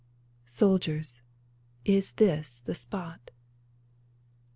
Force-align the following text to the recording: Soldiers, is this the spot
Soldiers, 0.47 1.21
is 1.85 2.13
this 2.13 2.61
the 2.61 2.73
spot 2.73 3.29